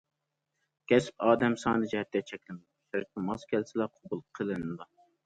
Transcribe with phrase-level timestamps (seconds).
[0.91, 4.89] كەسىپ، ئادەم سانى جەھەتتە چەكلىمە يوق، شەرتكە ماس كەلسىلا قوبۇل قىلىنىدۇ.